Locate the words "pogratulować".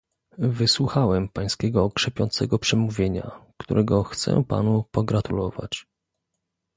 4.91-5.87